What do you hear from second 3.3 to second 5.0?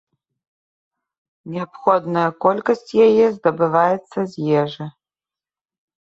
здабываецца з ежы.